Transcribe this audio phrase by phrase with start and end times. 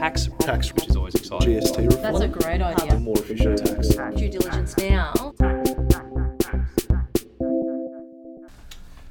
[0.00, 1.60] tax, tax, which is always exciting.
[1.60, 2.02] GST reform.
[2.02, 2.98] That's a great idea.
[2.98, 3.88] more efficient tax.
[4.16, 5.34] Due diligence now.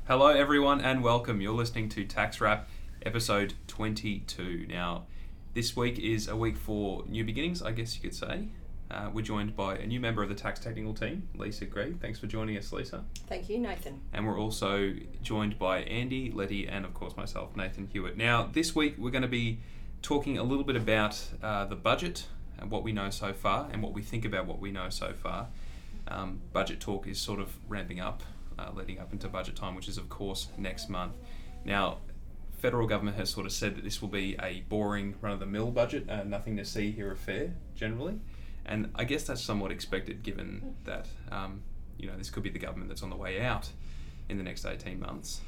[0.08, 1.42] Hello, everyone, and welcome.
[1.42, 2.68] You're listening to Tax Wrap,
[3.06, 4.66] episode 22.
[4.68, 5.06] Now,
[5.54, 8.48] this week is a week for new beginnings, I guess you could say.
[8.90, 12.02] Uh, we're joined by a new member of the tax technical team, Lisa Gregg.
[12.02, 13.06] Thanks for joining us, Lisa.
[13.28, 14.02] Thank you, Nathan.
[14.12, 18.18] And we're also joined by Andy, Letty, and of course myself, Nathan Hewitt.
[18.18, 19.60] Now, this week we're going to be
[20.02, 22.26] talking a little bit about uh, the budget
[22.58, 25.14] and what we know so far and what we think about what we know so
[25.14, 25.48] far.
[26.08, 28.24] Um, budget talk is sort of ramping up,
[28.58, 31.14] uh, leading up into budget time, which is, of course, next month.
[31.64, 32.00] Now,
[32.58, 35.46] federal government has sort of said that this will be a boring, run of the
[35.46, 38.20] mill budget, uh, nothing to see here affair generally.
[38.66, 41.64] And I guess that's somewhat expected given that um,
[41.98, 43.70] you know this could be the government that's on the way out
[44.28, 45.42] in the next 18 months.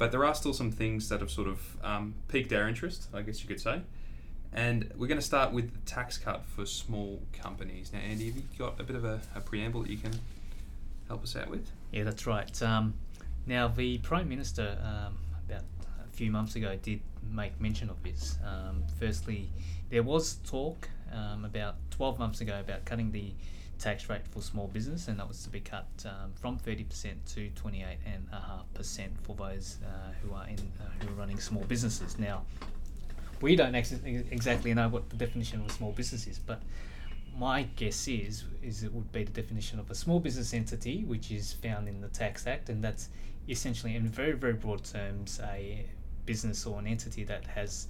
[0.00, 3.20] But there are still some things that have sort of um, piqued our interest, I
[3.20, 3.82] guess you could say.
[4.50, 7.92] And we're going to start with the tax cut for small companies.
[7.92, 10.12] Now, Andy, have you got a bit of a, a preamble that you can
[11.06, 11.70] help us out with?
[11.92, 12.62] Yeah, that's right.
[12.62, 12.94] Um,
[13.44, 15.64] now, the Prime Minister, um, about
[16.02, 18.38] a few months ago, did make mention of this.
[18.42, 19.50] Um, firstly,
[19.90, 23.34] there was talk um, about 12 months ago about cutting the
[23.80, 27.50] tax rate for small business, and that was to be cut um, from 30% to
[27.50, 32.18] 28.5% for those uh, who are in uh, who are running small businesses.
[32.18, 32.42] Now,
[33.40, 36.62] we don't ex- exactly know what the definition of a small business is, but
[37.36, 41.30] my guess is is it would be the definition of a small business entity, which
[41.30, 43.08] is found in the Tax Act, and that's
[43.48, 45.86] essentially, in very very broad terms, a
[46.26, 47.88] business or an entity that has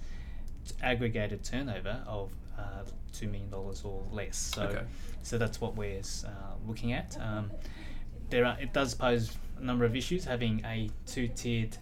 [0.81, 4.37] aggregated turnover of uh, two million dollars or less.
[4.37, 4.83] So, Okay.
[5.23, 6.29] so that's what we're uh,
[6.67, 7.17] looking at.
[7.19, 7.51] Um,
[8.29, 11.77] there are, it does pose a number of issues having a two-tiered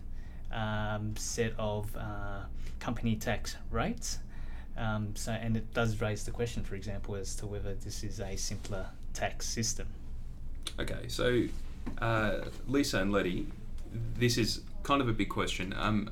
[0.51, 2.41] um, set of uh,
[2.79, 4.19] company tax rates.
[4.77, 8.19] Um, so, and it does raise the question, for example, as to whether this is
[8.19, 9.87] a simpler tax system.
[10.79, 11.43] Okay, so
[11.99, 13.47] uh, Lisa and Letty,
[14.15, 15.73] this is kind of a big question.
[15.77, 16.09] Um,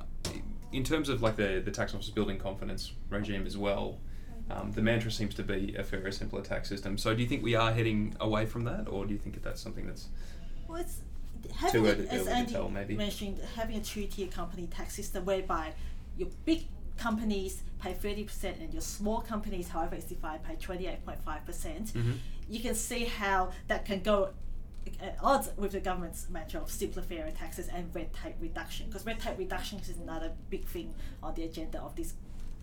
[0.73, 3.97] in terms of like the, the tax office building confidence regime as well,
[4.50, 6.97] um, the mantra seems to be a fairer, simpler tax system.
[6.97, 9.44] So do you think we are heading away from that, or do you think that
[9.44, 10.08] that's something that's
[10.68, 11.02] Well, it's
[11.56, 12.96] having, early- as early to Andy tell, maybe.
[12.96, 15.74] mentioned, having a two-tier company tax system whereby
[16.18, 16.66] your big
[16.97, 22.18] companies pay 30% and your small companies, however it's defined, pay 28.5%, percent Mhm.
[22.50, 24.34] you can see how that can go
[25.02, 28.88] at odds with the government's mantra of simpler, fairer taxes and red tape reduction.
[28.88, 32.14] Because red tape reduction is another big thing on the agenda of this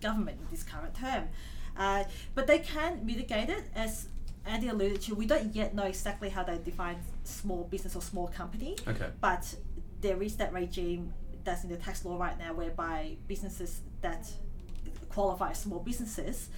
[0.01, 1.29] government in this current term.
[1.77, 2.03] Uh,
[2.33, 4.07] but they can mitigate it, as
[4.45, 5.15] Andy alluded to.
[5.15, 9.09] We don't yet know exactly how they define small business or small company, okay?
[9.19, 9.55] but
[10.01, 14.27] there is that regime that's in the tax law right now whereby businesses that
[15.09, 16.49] qualify as small businesses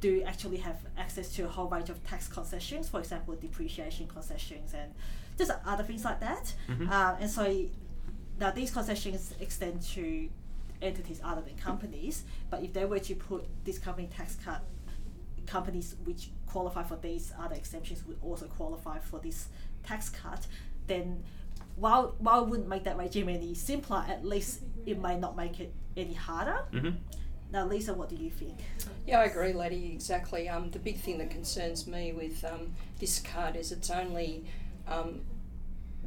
[0.00, 4.72] do actually have access to a whole range of tax concessions, for example, depreciation concessions
[4.74, 4.94] and
[5.36, 6.54] just other things like that.
[6.68, 6.88] Mhm.
[6.88, 7.64] Uh, and so
[8.38, 10.28] now these concessions extend to
[10.82, 14.62] entities other than companies, but if they were to put this company tax cut,
[15.46, 19.48] companies which qualify for these other exemptions would also qualify for this
[19.82, 20.46] tax cut,
[20.86, 21.22] then
[21.76, 25.60] while while it wouldn't make that regime any simpler, at least it may not make
[25.60, 26.58] it any harder.
[26.72, 26.90] hmm
[27.50, 28.58] Now, Lisa, what do you think?
[29.06, 30.48] Yeah, I agree, Letty, exactly.
[30.48, 34.44] Um, the big thing that concerns me with um, this cut is it's only
[34.86, 35.22] um,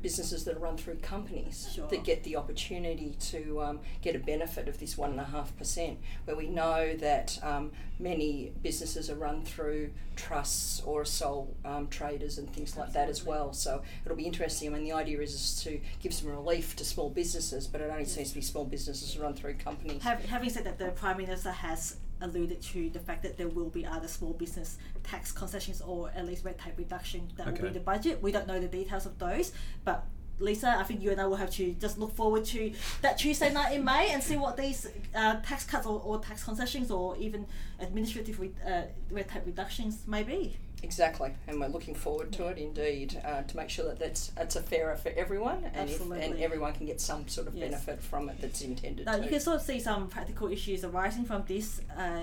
[0.02, 1.88] businesses that are run through companies Sure.
[1.88, 6.96] that get the opportunity to um, get a benefit of this 1.5%, where we know
[6.98, 12.94] that um, many businesses are run through trusts or sole um, traders and things like
[12.94, 13.54] that as well.
[13.54, 14.70] So it'll be interesting.
[14.70, 17.90] I mean, the idea is, is to give some relief to small businesses, but it
[17.92, 20.02] only seems to be small businesses run through companies.
[20.04, 23.70] Have, having said that, the Prime Minister has alluded to the fact that there will
[23.70, 27.68] be other small business tax concessions or at least red tape reduction that will be
[27.68, 28.22] in the budget.
[28.22, 29.52] We don't know the details of those,
[29.84, 30.06] but
[30.40, 33.54] Lisa, I think you and I will have to just look forward to that Tuesday
[33.54, 37.16] night in May and see what these uh, tax cuts or, or tax concessions or
[37.18, 37.46] even
[37.80, 40.58] administrative re- uh, red tape reductions may be.
[40.84, 44.56] Exactly, and we're looking forward to it indeed uh, to make sure that that's that's
[44.56, 47.70] a fairer for everyone, and if, and everyone can get some sort of Yes.
[47.70, 49.24] benefit from it that's intended Now, to.
[49.24, 52.22] you can sort of see some practical issues arising from this, uh,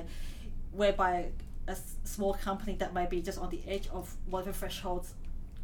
[0.72, 1.26] whereby
[1.68, 5.14] a s- small company that may be just on the edge of whatever thresholds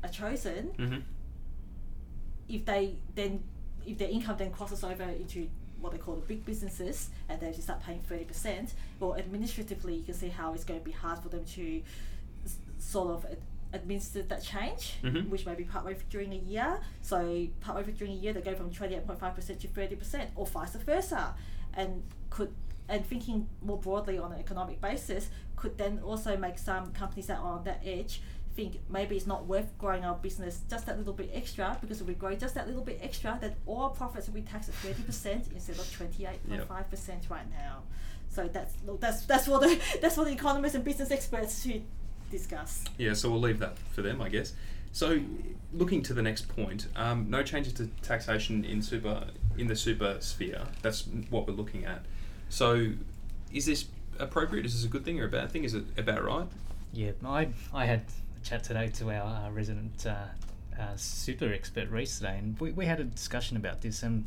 [0.05, 0.99] are chosen, hmm
[2.49, 3.43] if they then,
[3.87, 5.49] if their income then crosses over into
[5.81, 8.71] what they call the big businesses and they just start paying 30%,
[9.01, 11.83] well, administratively, you can see how it's going to be hard for them to s-
[12.85, 13.39] sort of ad-
[13.73, 15.29] administer that change, Mhm.
[15.31, 16.81] which may be partway during a year.
[17.03, 21.35] So, partway during a year, they go from 28.5% to 30%, or vice versa.
[21.75, 22.55] And could
[22.89, 27.39] and thinking more broadly on an economic basis could then also make some companies that
[27.39, 28.21] are on that edge
[28.55, 32.07] think maybe it's not worth growing our business just that little bit extra because if
[32.07, 35.03] we grow just that little bit extra, then all profits will be taxed at thirty
[35.03, 37.83] percent instead of twenty eight point five percent right now.
[38.29, 41.83] So that's that's that's what the that's what the economists and business experts should
[42.37, 42.85] discuss.
[42.99, 44.55] Yeah, so we'll leave that for them, I guess.
[44.93, 45.21] So,
[45.73, 49.25] looking to the next point, um, no changes to taxation in super
[49.57, 50.63] in the super sphere.
[50.83, 52.05] That's what we're looking at.
[52.49, 52.93] So,
[53.53, 53.87] is this
[54.19, 54.67] appropriate?
[54.67, 55.65] Is this a good thing or a bad thing?
[55.65, 56.47] Is it about right?
[56.93, 58.05] Yeah, I I had
[58.41, 60.15] a chat today to our uh, resident uh,
[60.79, 64.03] uh, super expert Reese today, and we, we had a discussion about this.
[64.03, 64.27] And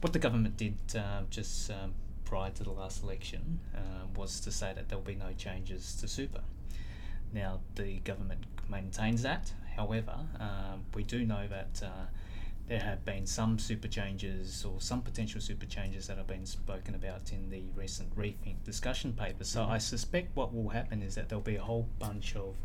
[0.00, 1.94] what the government did uh, just um,
[2.24, 6.08] prior to the last election uh, was to say that there'll be no changes to
[6.08, 6.40] super.
[7.32, 9.52] Now the government maintains that.
[9.76, 12.06] However, um, we do know that uh,
[12.68, 16.94] there have been some super changes or some potential super changes that have been spoken
[16.94, 19.44] about in the recent rethink discussion paper.
[19.44, 19.72] So Mm-hmm.
[19.72, 22.56] I suspect what will happen is that there'll be a whole bunch of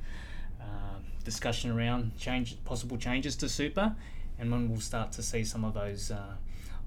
[0.62, 3.96] um, discussion around change, possible changes to super,
[4.40, 6.36] and when we'll start to see some of those uh,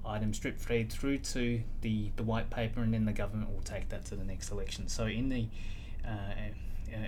[0.05, 3.89] items drip feed through to the, the white paper, and then the government will take
[3.89, 4.87] that to the next election.
[4.87, 5.47] So in the
[6.05, 6.53] uh, uh,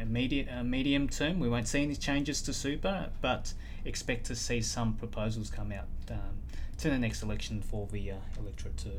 [0.01, 3.53] immediate uh, medium term, we won't see any changes to super, but
[3.85, 6.37] expect to see some proposals come out um,
[6.77, 8.91] to the next election for the uh, electorate to,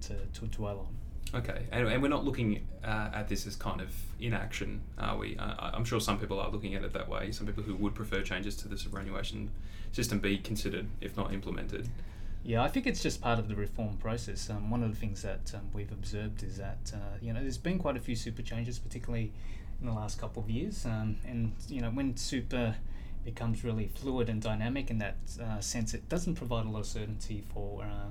[0.00, 1.40] to, to dwell on.
[1.40, 5.36] Okay, and, and we're not looking uh, at this as kind of inaction, are we?
[5.36, 7.32] Uh, I'm sure some people are looking at it that way.
[7.32, 9.50] Some people who would prefer changes to the superannuation
[9.92, 11.88] system be considered, if not implemented.
[12.44, 14.48] Yeah, I think it's just part of the reform process.
[14.48, 17.58] Um, one of the things that um, we've observed is that uh, you know there's
[17.58, 19.32] been quite a few super changes, particularly
[19.80, 22.76] in the last couple of years, um, and you know when super
[23.24, 26.86] becomes really fluid and dynamic in that uh, sense, it doesn't provide a lot of
[26.86, 27.82] certainty for.
[27.84, 28.10] Uh,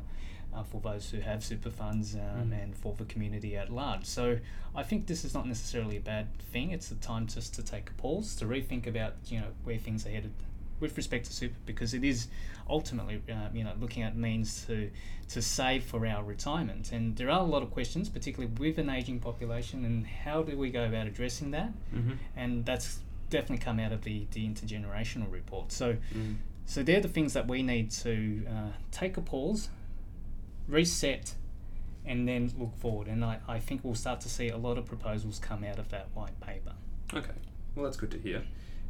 [0.55, 2.63] uh, for those who have super funds um, Mm.
[2.63, 4.05] and for the community at large.
[4.05, 4.39] So
[4.73, 6.71] I think this is not necessarily a bad thing.
[6.71, 10.05] It's a time just to take a pause, to rethink about you know where things
[10.07, 10.31] are headed
[10.79, 12.27] with respect to super, because it is
[12.69, 14.89] ultimately uh, you know looking at means to
[15.29, 16.91] to save for our retirement.
[16.91, 20.57] And there are a lot of questions, particularly with an aging population, and how do
[20.57, 21.71] we go about addressing that?
[21.93, 22.13] Mm-hmm.
[22.35, 25.71] And that's definitely come out of the the intergenerational report.
[25.71, 25.97] So.
[26.13, 26.37] Mm.
[26.69, 29.69] So they're the things that we need to uh, take a pause,
[30.67, 31.33] reset,
[32.05, 33.07] and then look forward.
[33.07, 35.87] And I, I think we'll start to see a lot of proposals come out of
[35.89, 36.73] that white paper.
[37.13, 37.31] Okay,
[37.73, 38.43] well that's good to hear.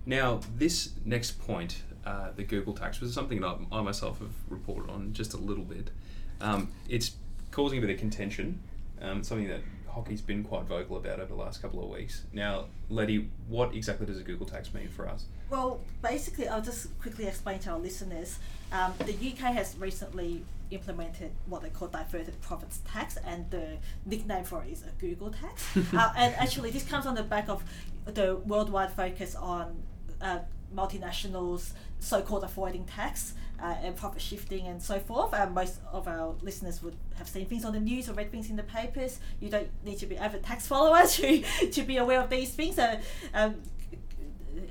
[0.07, 4.31] Now this next point, uh, the Google tax, was something that I, I myself have
[4.50, 5.92] reported on just a little bit.
[6.39, 7.12] Um, it's
[7.51, 8.59] causing a bit of contention.
[9.01, 12.24] Um, something that Hockey's been quite vocal about over the last couple of weeks.
[12.31, 15.25] Now, Letty, what exactly does a Google tax mean for us?
[15.50, 18.39] Well, basically, I'll just quickly explain to our listeners.
[18.71, 24.45] Um, the UK has recently implemented what they call diverted profits tax, and the nickname
[24.45, 25.65] for it is a Google tax.
[25.94, 27.62] uh, and actually, this comes on the back of
[28.06, 29.83] the worldwide focus on
[30.21, 30.39] uh,
[30.75, 35.33] multinationals so-called avoiding tax uh, and profit shifting and so forth.
[35.33, 38.49] Uh, most of our listeners would have seen things on the news or read things
[38.49, 39.19] in the papers.
[39.39, 41.41] You don't need to be avid tax follower to,
[41.71, 42.77] to be aware of these things.
[42.77, 43.01] Uh,
[43.33, 43.55] um,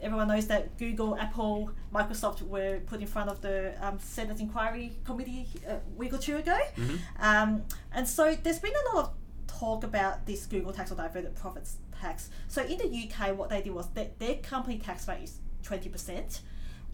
[0.03, 4.93] everyone knows that Google, Apple, Microsoft were put in front of the um, Senate inquiry
[5.05, 6.59] committee a week or two ago.
[6.77, 6.99] Mhm.
[7.19, 9.11] Um, and so there's been a lot of
[9.47, 12.31] talk about this Google tax or diverted profits tax.
[12.49, 16.41] So in the UK, what they did was that their company tax rate is 20%.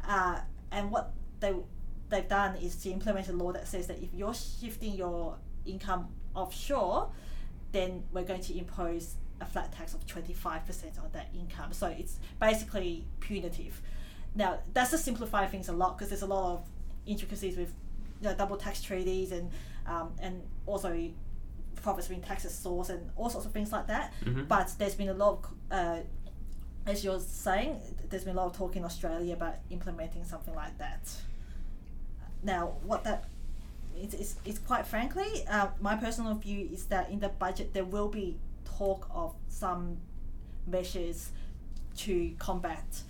[0.07, 1.53] Uh, and what they,
[2.09, 6.09] they've done is to implement a law that says that if you're shifting your income
[6.35, 7.11] offshore,
[7.73, 11.73] then we're going to impose a flat tax of 25% on that income.
[11.73, 13.81] So it's basically punitive.
[14.35, 16.69] Now, that's to simplify things a lot because there's a lot of
[17.07, 17.75] intricacies with
[18.21, 19.51] you know, double tax treaties and
[19.87, 21.11] um, and also
[21.83, 24.13] profits being taxed as source and all sorts of things like that.
[24.23, 24.49] Mhm.
[24.49, 26.01] But there's been a lot of, uh,
[26.87, 30.79] as you're saying, there's been a lot of talk in Australia about implementing something like
[30.79, 31.15] that.
[32.43, 33.25] Now, what that
[33.97, 37.85] is, is, is quite frankly, uh, my personal view is that in the budget there
[37.85, 39.99] will be talk of some
[40.67, 41.31] measures
[41.97, 43.03] to combat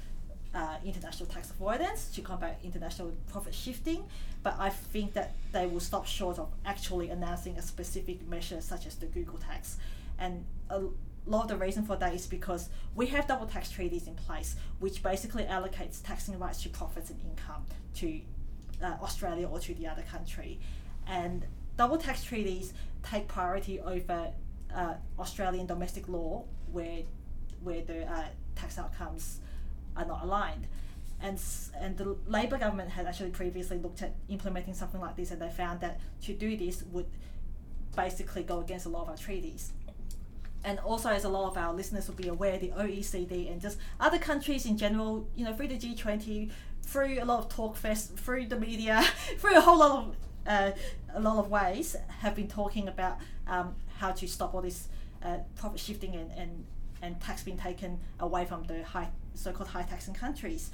[0.54, 4.04] uh, international tax avoidance, to combat international profit shifting,
[4.42, 8.87] but I think that they will stop short of actually announcing a specific measure such
[8.87, 9.78] as the Google tax.
[10.18, 10.82] And a
[11.26, 14.56] lot of the reason for that is because we have double tax treaties in place,
[14.80, 17.64] which basically allocates taxing rights to profits and income
[17.97, 18.21] to
[18.82, 20.61] uh, Australia or to the other country.
[21.06, 24.32] And double tax treaties take priority over
[24.75, 27.02] uh, Australian domestic law, where
[27.62, 28.25] where the uh,
[28.56, 29.38] tax outcomes
[29.97, 30.67] are not aligned.
[31.21, 31.41] And,
[31.79, 35.51] and the Labor government had actually previously looked at implementing something like this, and they
[35.51, 37.07] found that to do this would
[37.97, 39.73] basically go against a lot of our treaties.
[40.65, 43.79] and also as a lot of our listeners will be aware, the OECD and just
[43.99, 46.51] other countries in general, you know, through the G20,
[46.83, 49.03] through a lot of talk fest, through the media,
[49.39, 50.71] through a whole lot of uh,
[51.15, 54.89] a lot of ways, have been talking about um, how to stop all this
[55.25, 56.65] uh, profit shifting and, and
[57.02, 60.71] and tax being taken away from the high so-called high taxing countries,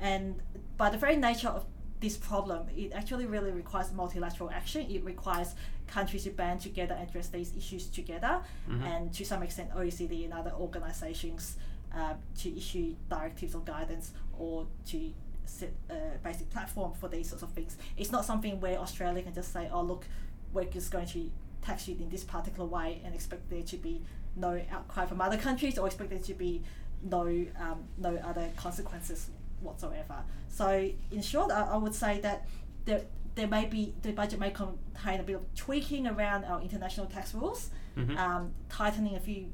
[0.00, 0.40] and
[0.76, 1.64] by the very nature of
[2.00, 4.90] this problem, it actually really requires multilateral action.
[4.90, 5.54] It requires
[5.86, 8.42] countries to band together and address these issues together,
[8.84, 11.56] and to some extent, OECD and other organisations
[11.94, 15.12] uh, to issue directives or guidance or to
[15.46, 17.76] set a basic platform for these sorts of things.
[17.96, 20.06] It's not something where Australia can just say, "Oh, look,
[20.52, 21.30] we're just going to
[21.62, 24.02] tax you in this particular way," and expect there to be
[24.36, 26.62] no outcry from other countries or expect there to be
[27.02, 27.22] no
[27.60, 30.16] um, no other consequences whatsoever.
[30.48, 32.46] So in short, I, I would say that
[32.84, 33.02] there
[33.34, 37.34] there may be the budget may contain a bit of tweaking around our international tax
[37.34, 38.16] rules, Mhm.
[38.18, 39.52] um, tightening a few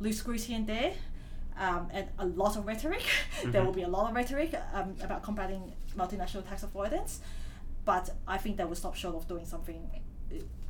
[0.00, 0.92] loose screws here and there,
[1.58, 3.02] um, and a lot of rhetoric.
[3.44, 3.66] there Mhm.
[3.66, 7.20] will be a lot of rhetoric um, about combating multinational tax avoidance,
[7.84, 9.90] but I think they will stop short of doing something,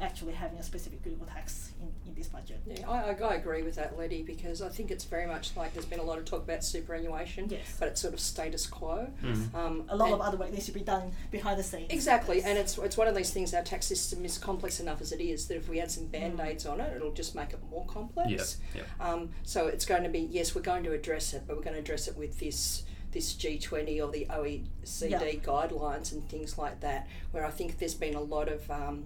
[0.00, 2.60] actually having a specific Google tax in, in this budget.
[2.66, 5.72] Yeah, I, I, I agree with that, Letty, because I think it's very much like
[5.72, 7.76] there's been a lot of talk about superannuation, Yes.
[7.78, 9.08] but it's sort of status quo.
[9.22, 9.54] Mhm.
[9.54, 11.86] Um, A lot of other work needs to be done behind the scenes.
[11.90, 13.54] Exactly, and it's it's one of these things.
[13.54, 16.40] Our tax system is complex enough as it is that if we add some band
[16.40, 18.58] aids on it, it'll just make it more complex.
[18.74, 19.06] Yeah, yeah.
[19.12, 21.74] Um, so it's going to be yes, we're going to address it, but we're going
[21.74, 25.20] to address it with this this G20 or the OECD Yeah.
[25.20, 27.06] guidelines and things like that.
[27.30, 29.04] Where I think there's been a lot of um,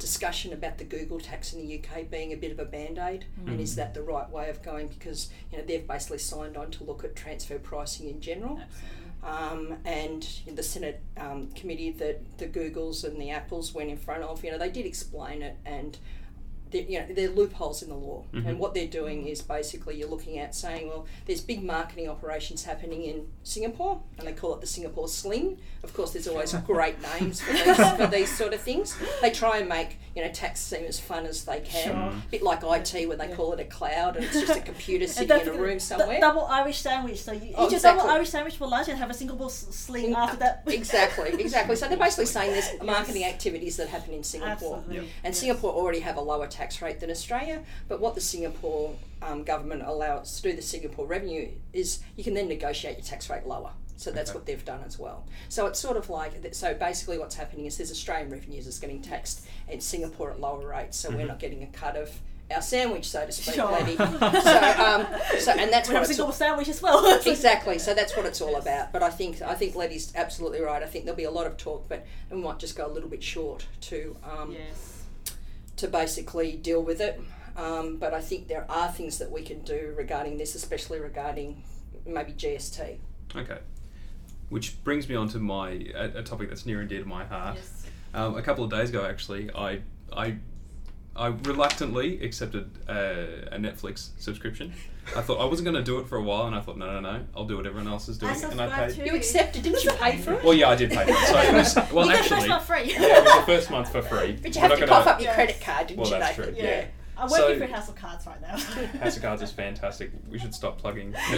[0.00, 3.26] discussion about the Google tax in the UK being a bit of a band aid,
[3.46, 4.88] and is that the right way of going?
[4.88, 8.60] Because you know they've basically signed on to look at transfer pricing in general.
[9.22, 14.22] Um, and the Senate um, committee that the Googles and the Apples went in front
[14.22, 15.98] of, you know, they did explain it, and
[16.70, 18.24] there, you know, there are loopholes in the law.
[18.32, 18.58] And mm-hmm.
[18.58, 23.02] what they're doing is basically you're looking at saying, well, there's big marketing operations happening
[23.04, 25.58] in Singapore, and they call it the Singapore Sling.
[25.82, 28.96] Of course, there's always great names for these, for these sort of things.
[29.22, 31.84] They try and make you know tax seem as fun as they can.
[31.84, 31.94] Sure.
[31.94, 35.06] A bit like IT when they call it a cloud, and it's just a computer
[35.06, 36.20] sitting in a room the somewhere.
[36.20, 37.20] double Irish sandwich.
[37.22, 38.02] So you Oh, eat your double.
[38.02, 40.62] Irish sandwich for lunch and have a Singapore sling after that.
[40.66, 41.76] exactly, exactly.
[41.76, 44.76] So they're basically saying there's marketing activities that happen in Singapore.
[44.78, 44.96] Absolutely.
[44.96, 45.00] Yeah.
[45.24, 45.38] And Yes.
[45.38, 49.82] Singapore already have a lower tax rate than Australia, but what the Singapore um, government
[49.84, 53.70] allows to do the Singapore revenue is you can then negotiate your tax rate lower.
[53.96, 54.38] So that's Okay.
[54.38, 55.26] what they've done as well.
[55.50, 59.02] So it's sort of like so basically what's happening is there's Australian revenues that's getting
[59.02, 62.10] taxed and Singapore at lower rates, so we're not getting a cut of
[62.50, 63.70] our sandwich, so to speak, Sure.
[63.70, 63.96] Letty.
[63.96, 65.06] so, um,
[65.38, 67.20] so and that's We what have a it's Singapore sandwich as well.
[67.26, 67.78] exactly.
[67.78, 68.90] So that's what it's all about.
[68.92, 70.82] But I think I think Letty's absolutely right.
[70.82, 73.08] I think there'll be a lot of talk, but we might just go a little
[73.10, 74.99] bit short to um, yes.
[75.80, 77.20] To basically deal with it.
[77.56, 81.62] Um, but I think there are things that we can do regarding this, especially regarding
[82.06, 82.98] maybe GST.
[83.34, 83.58] Okay.
[84.50, 87.24] Which brings me on to my a, a topic that's near and dear to my
[87.24, 87.56] heart.
[87.56, 87.86] Yes.
[88.12, 89.80] Um, a couple of days ago, actually, I
[90.12, 90.36] I
[91.16, 94.72] I reluctantly accepted a, a Netflix subscription.
[95.16, 96.86] I thought I wasn't going to do it for a while, and I thought, no,
[96.86, 98.96] no, no, I'll do what everyone else is doing, I and I subscribe paid.
[98.96, 100.44] to- You accepted, didn't you pay for it?
[100.44, 101.26] Well, yeah, I did pay for it.
[101.26, 102.84] So it was, well, you get the actually, first month free.
[102.92, 104.38] yeah, it was the first month for free.
[104.42, 105.34] But you We're have not to gonna- cough up your Yes.
[105.34, 106.54] credit card, didn't Well, you, that's Nathan?
[106.54, 106.62] true.
[106.62, 106.70] Yeah.
[106.80, 106.84] Yeah.
[107.18, 108.58] I'm working So- for House of Cards right now.
[109.00, 110.10] House of Cards is fantastic.
[110.30, 111.12] We should stop plugging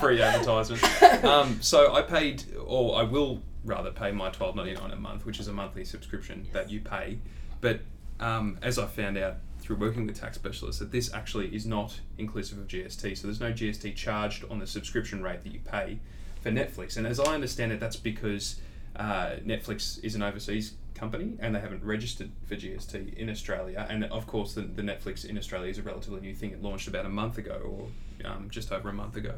[0.00, 1.24] free advertisement.
[1.24, 5.26] Um, so I paid, or I will rather pay my twelve ninety nine a month,
[5.26, 7.18] which is a monthly subscription that you pay.
[7.60, 7.80] But
[8.20, 11.98] um, as I found out through working with tax specialists, that this actually is not
[12.18, 13.16] inclusive of GST.
[13.16, 15.98] So there's no GST charged on the subscription rate that you pay
[16.42, 16.98] for Netflix.
[16.98, 18.60] And as I understand it, that's because
[18.94, 23.86] uh, Netflix is an overseas company and they haven't registered for GST in Australia.
[23.88, 26.50] And of course, the, the Netflix in Australia is a relatively new thing.
[26.50, 29.34] It launched about a month ago or um, just over a month ago.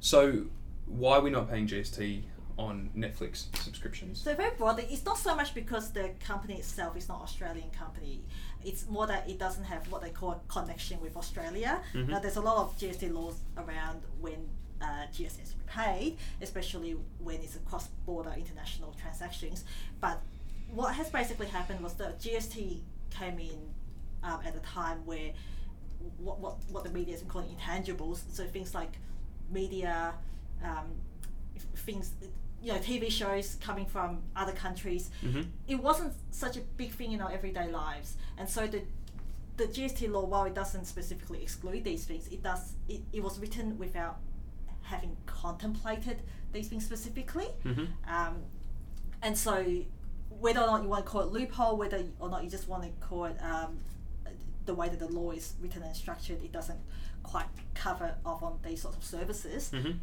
[0.00, 0.44] So,
[0.84, 2.22] why are we not paying GST
[2.58, 4.20] on Netflix subscriptions?
[4.20, 8.22] So very broadly, it's not so much because the company itself is not Australian company.
[8.64, 11.80] It's more that it doesn't have what they call a connection with Australia.
[11.92, 12.08] Mhm.
[12.08, 14.48] Now, there's a lot of GST laws around when
[14.80, 19.64] uh, GST is to paid, especially when it's across border international transactions.
[20.00, 20.20] But
[20.70, 23.58] what has basically happened was the GST came in
[24.22, 25.32] um, at a time where
[26.18, 28.92] what, what, what the media is calling intangibles, so things like
[29.50, 30.14] media,
[30.62, 30.92] um,
[31.76, 32.12] things,
[32.62, 37.12] you know, TV shows coming from other countries, hmm it wasn't such a big thing
[37.12, 38.16] in our everyday lives.
[38.38, 38.82] And so the
[39.56, 43.38] the GST law, while it doesn't specifically exclude these things, it does it, it was
[43.38, 44.18] written without
[44.82, 46.22] having contemplated
[46.52, 47.46] these things specifically.
[47.62, 48.42] hmm Um,
[49.22, 49.64] and so,
[50.28, 52.82] whether or not you want to call it loophole, whether or not you just want
[52.84, 53.78] to call it um,
[54.66, 56.78] the way that the law is written and structured, it doesn't
[57.22, 59.70] quite cover off on these sorts of services.
[59.72, 59.98] Mhm.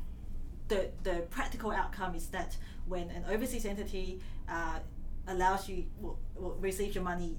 [0.67, 2.55] The the practical outcome is that
[2.87, 4.79] when an overseas entity uh,
[5.27, 7.37] allows you will, will receive your money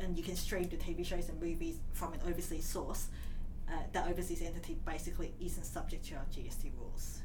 [0.00, 3.08] and you can stream the TV shows and movies from an overseas source,
[3.68, 7.20] uh, that overseas entity basically isn't subject to our GST rules.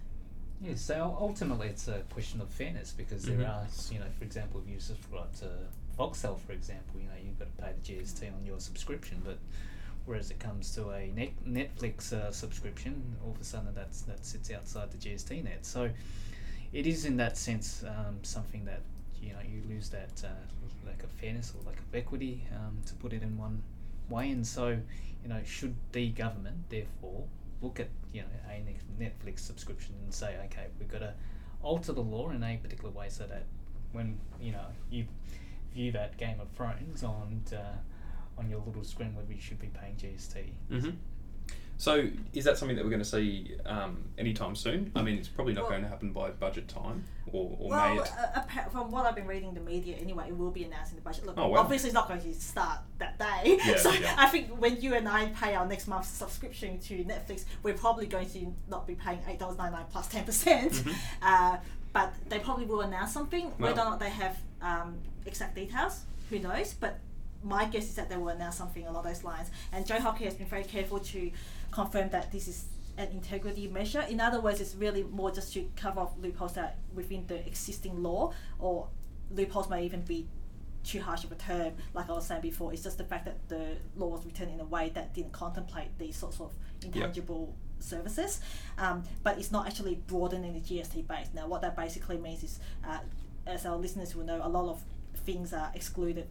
[0.62, 3.38] Yeah, so ultimately it's a question of fairness because Mhm.
[3.38, 5.50] there are, you know, for example, if you subscribe to
[5.98, 9.38] Foxtel, for example, you know, you've got to pay the GST on your subscription, but
[10.06, 14.26] whereas it comes to a net Netflix uh, subscription, all of a sudden that's that
[14.26, 15.66] sits outside the GST net.
[15.66, 15.90] So
[16.74, 18.82] it is in that sense um, something that
[19.22, 22.94] you know you lose that uh, lack of fairness or lack of equity um, to
[22.96, 23.62] put it in one
[24.10, 24.78] way, and so
[25.24, 27.24] you know should the government therefore
[27.62, 28.64] look at you know a
[29.02, 31.14] Netflix subscription and say okay we've got to
[31.64, 33.44] alter the law in a particular way so that
[33.92, 35.06] when you know you
[35.74, 37.78] view that Game of Thrones on uh,
[38.38, 40.44] on your little screen whether you should be paying GST.
[40.70, 40.89] hmm
[41.77, 44.92] So, is that something that we're going to see um, anytime soon?
[44.96, 47.96] I mean, it's probably not Well- going to happen by budget time, or, or well,
[47.96, 48.12] may it?
[48.34, 51.01] uh, from what I've been reading the media anyway, it will be announced in the
[51.01, 51.25] budget.
[51.25, 51.60] Look, Oh, wow.
[51.60, 53.58] obviously it's not going to start that day.
[53.65, 54.15] Yeah, so yeah.
[54.18, 58.06] I think when you and I pay our next month's subscription to Netflix, we're probably
[58.08, 60.72] going to not be paying eight dollars ninety nine plus plus ten percent.
[60.74, 60.96] Mhm.
[61.22, 61.58] Uh,
[61.92, 63.51] but they probably will announce something.
[63.58, 66.74] Whether Well- or not they have um, exact details, who knows?
[66.74, 67.00] But
[67.46, 69.50] my guess is that they will announce something along those lines.
[69.72, 71.32] And Joe Hockey has been very careful to
[71.72, 72.66] confirm that this is
[72.98, 74.02] an integrity measure.
[74.02, 78.02] In other words, it's really more just to cover off loopholes that within the existing
[78.02, 78.88] law, or
[79.32, 80.28] loopholes may even be
[80.84, 81.74] too harsh of a term.
[81.94, 84.60] Like I was saying before, it's just the fact that the law was written in
[84.60, 88.40] a way that didn't contemplate these sorts of intangible services.
[88.78, 91.28] Um, but it's not actually broadening the GST base.
[91.34, 93.00] Now, what that basically means is, uh,
[93.46, 94.82] as our listeners will know, a lot of
[95.25, 96.27] things are excluded,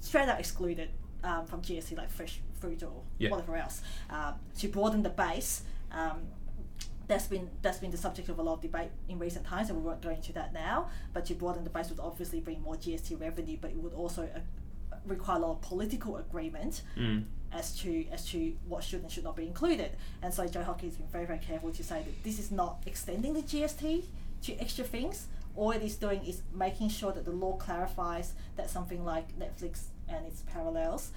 [0.00, 0.90] straight out excluded
[1.24, 3.30] um, from GST, like fresh fruit or Yeah.
[3.30, 3.82] whatever else.
[4.10, 6.22] Um, to broaden the base, um,
[7.08, 9.78] that's been that's been the subject of a lot of debate in recent times, and
[9.78, 10.88] we won't go into that now.
[11.12, 14.22] But to broaden the base would obviously bring more GST revenue, but it would also
[14.34, 17.24] uh, require a lot of political agreement Mm.
[17.52, 19.92] as to as to what should and should not be included.
[20.20, 22.82] And so Joe Hockey has been very very careful to say that this is not
[22.86, 24.04] extending the GST
[24.42, 25.28] to extra things.
[25.56, 29.86] All it is doing is making sure that the law clarifies that something like Netflix
[30.08, 31.12] and its parallels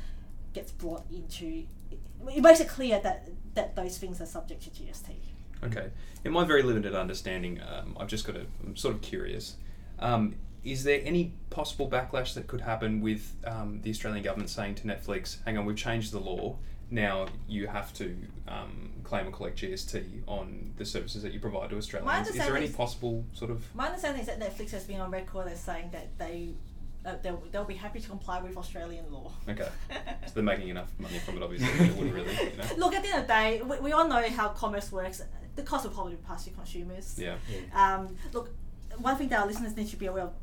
[0.53, 1.65] gets brought into.
[1.91, 5.15] It makes it clear that that those things are subject to GST.
[5.63, 5.89] Okay.
[6.23, 8.45] In my very limited understanding, um, I've just got to.
[8.65, 9.57] I'm sort of curious.
[9.99, 14.75] Um, is there any possible backlash that could happen with um, the Australian government saying
[14.75, 16.57] to Netflix, "Hang on, we've changed the law.
[16.91, 18.15] Now you have to
[18.47, 22.55] um, claim or collect GST on the services that you provide to Australians." Is there
[22.55, 23.63] any is- possible sort of?
[23.75, 26.55] My understanding is that Netflix has been on record as saying that they.
[27.05, 29.31] Uh, they'll, they'll be happy to comply with Australian law.
[29.47, 29.69] Okay.
[30.27, 31.69] So they're making enough money from it, obviously.
[31.77, 32.65] They wouldn't really, you know.
[32.77, 35.21] Look, at the end of the day, we, we all know how commerce works.
[35.55, 37.17] The cost will probably pass to consumers.
[37.17, 37.35] Yeah.
[37.73, 38.49] Um, look,
[38.97, 40.33] one thing that our listeners need to be aware of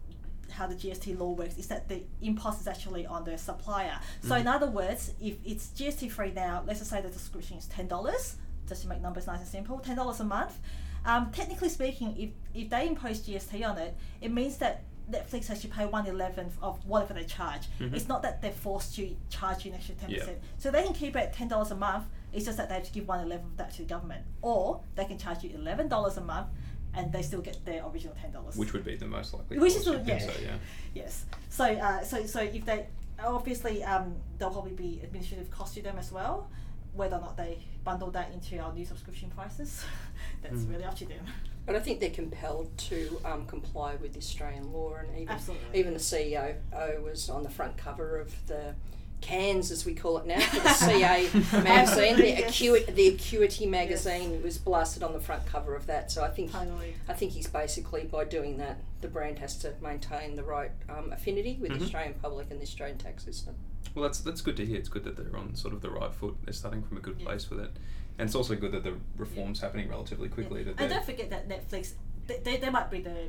[0.51, 3.99] how the GST law works is that the impost is actually on the supplier.
[4.23, 7.67] So, in other words, if it's GST free now, let's just say the subscription is
[7.67, 8.37] ten dollars,
[8.69, 10.59] just to make numbers nice and simple, ten dollars a month.
[11.05, 15.61] Um, technically speaking, if if they impose GST on it, it means that Netflix has
[15.63, 17.69] to pay one eleventh of whatever they charge.
[17.79, 17.95] Mhm.
[17.95, 20.19] It's not that they're forced to charge you an extra ten Yeah.
[20.19, 20.39] percent.
[20.59, 22.07] So they can keep it at ten dollars a month.
[22.33, 24.81] It's just that they have to give one eleventh of that to the government, or
[24.97, 26.49] they can charge you eleven dollars a month,
[26.97, 28.57] and they still get their original ten dollars.
[28.57, 29.59] Which would be the most likely.
[29.59, 30.19] Which course, is the- yeah.
[30.19, 30.57] So, yeah.
[30.95, 31.25] Yes.
[31.51, 32.87] So, uh, so, so if they
[33.23, 36.51] obviously um, there'll probably be administrative cost to them as well.
[36.95, 39.85] Whether or not they bundle that into our new subscription prices,
[40.43, 40.71] that's Mm.
[40.73, 41.25] really up to them.
[41.67, 45.79] But I think they're compelled to um, comply with Australian law, and even Absolutely.
[45.79, 46.55] even the CEO
[47.03, 48.75] was on the front cover of the
[49.21, 52.51] cans, as we call it now, for the CA magazine, Absolutely, the yes.
[52.51, 56.11] Acuity, the Acuity magazine was blasted on the front cover of that.
[56.13, 56.95] So I think Totally.
[57.09, 61.13] I think he's basically by doing that, the brand has to maintain the right um,
[61.13, 61.79] affinity with Mhm.
[61.79, 63.55] the Australian public and the Australian tax system.
[63.95, 64.77] Well, that's that's good to hear.
[64.77, 66.37] It's good that they're on sort of the right foot.
[66.45, 67.27] They're starting from a good Yeah.
[67.27, 67.71] place with it,
[68.19, 70.63] and it's also good that the reforms happening relatively quickly.
[70.65, 71.93] That And don't forget that Netflix,
[72.27, 73.29] they, they, they might be the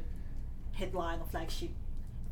[0.74, 1.70] headline or flagship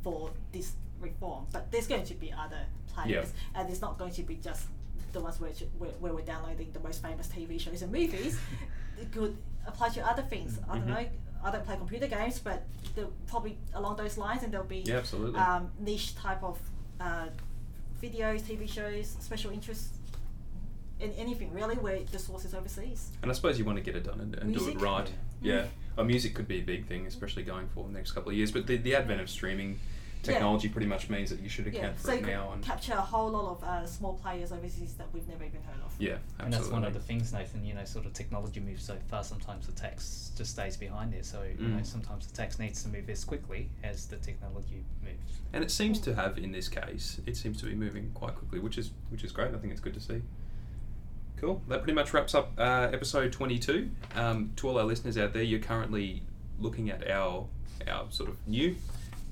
[0.03, 0.73] for this
[1.09, 2.61] reform, but there's going to be other
[2.93, 4.67] players, and it's not going to be just
[5.13, 8.37] the ones where, where, where we're downloading the most famous TV shows and movies.
[9.01, 10.59] it could apply to other things.
[10.69, 10.87] I don't Mhm.
[10.87, 11.05] know.
[11.43, 12.63] I don't play computer games, but
[12.95, 15.39] they'll probably along those lines, and there'll be yeah, absolutely.
[15.39, 16.57] um, niche type of
[16.99, 17.27] uh,
[18.01, 19.89] videos, TV shows, special interests,
[20.99, 23.11] in anything really where the source is overseas.
[23.21, 25.09] and I suppose you want to get it done and, and do it right.
[25.41, 25.65] Yeah.
[25.95, 28.51] Well, music could be a big thing, especially going forward the next couple of years.
[28.51, 29.79] But the, the advent of streaming
[30.33, 32.51] technology pretty much means that you should account Yeah, for so it could now.
[32.53, 35.81] And capture a whole lot of uh, small players overseas that we've never even heard
[35.85, 35.93] of.
[35.99, 36.43] yeah, absolutely.
[36.45, 37.65] And that's one of the things, Nathan.
[37.65, 39.29] You know, sort of technology moves so fast.
[39.29, 41.25] Sometimes the tax just stays behind it.
[41.25, 41.85] So you know, Mm.
[41.85, 45.39] sometimes the tax needs to move as quickly as the technology moves.
[45.53, 48.59] And it seems to have in this case, it seems to be moving quite quickly,
[48.59, 49.53] which is which is great.
[49.53, 50.21] I think it's good to see.
[51.38, 51.61] Cool.
[51.67, 53.89] That pretty much wraps up uh, episode twenty two.
[54.15, 56.23] Um, to all our listeners out there, you're currently
[56.59, 57.47] looking at our
[57.88, 58.75] our sort of new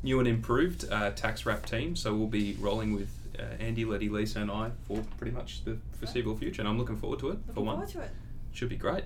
[0.03, 1.95] new and improved uh, tax wrap team.
[1.95, 5.77] So we'll be rolling with uh, Andy, Letty, Lisa, and I for pretty much the
[5.97, 7.37] foreseeable future, and I'm looking forward to it.
[7.47, 8.11] Looking for one, forward to it.
[8.51, 9.05] should be great.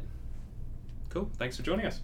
[1.10, 1.30] Cool.
[1.38, 2.02] Thanks for joining us.